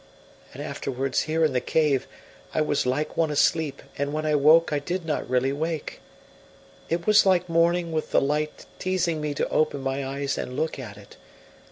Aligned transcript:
And 0.53 0.63
afterwards, 0.63 1.21
here 1.29 1.45
in 1.45 1.53
the 1.53 1.61
cave, 1.61 2.07
I 2.55 2.61
was 2.61 2.87
like 2.87 3.15
one 3.15 3.29
asleep, 3.29 3.83
and 3.99 4.11
when 4.11 4.25
I 4.25 4.33
woke 4.33 4.73
I 4.73 4.79
did 4.79 5.05
not 5.05 5.29
really 5.29 5.53
wake. 5.53 6.01
It 6.89 7.05
was 7.05 7.23
like 7.23 7.47
morning 7.47 7.91
with 7.91 8.09
the 8.09 8.19
light 8.19 8.65
teasing 8.79 9.21
me 9.21 9.35
to 9.35 9.47
open 9.49 9.81
my 9.81 10.03
eyes 10.03 10.39
and 10.39 10.55
look 10.57 10.79
at 10.79 10.97
it. 10.97 11.17